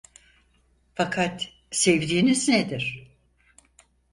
Fakat 0.95 1.53
sevdiğiniz 1.71 2.47
nedir? 2.49 3.15